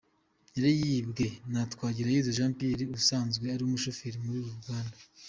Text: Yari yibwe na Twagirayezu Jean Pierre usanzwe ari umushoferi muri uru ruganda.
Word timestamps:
Yari 0.55 0.71
yibwe 0.81 1.25
na 1.51 1.61
Twagirayezu 1.71 2.35
Jean 2.37 2.51
Pierre 2.57 2.85
usanzwe 2.99 3.45
ari 3.53 3.63
umushoferi 3.65 4.17
muri 4.23 4.37
uru 4.41 4.51
ruganda. 4.57 4.97